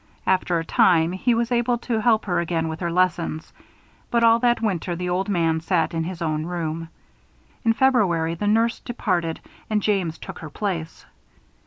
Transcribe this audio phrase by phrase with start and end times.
[0.25, 3.53] After a time, he was able to help her again with her lessons.
[4.09, 6.89] But all that winter, the old man sat in his own room.
[7.63, 11.05] In February the nurse departed and James took her place.